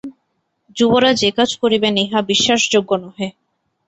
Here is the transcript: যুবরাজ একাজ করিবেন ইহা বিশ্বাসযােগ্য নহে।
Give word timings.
যুবরাজ 0.77 1.19
একাজ 1.23 1.49
করিবেন 1.61 1.93
ইহা 2.03 2.19
বিশ্বাসযােগ্য 2.29 2.91
নহে। 3.03 3.27